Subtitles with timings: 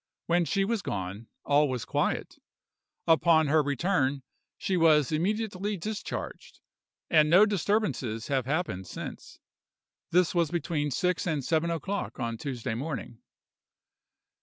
[0.25, 2.39] When she was gone, all was quiet.
[3.05, 4.23] Upon her return
[4.57, 6.59] she was immediately discharged,
[7.07, 9.37] and no disturbances have happened since.
[10.09, 13.19] This was between six and seven o'clock on Tuesday morning.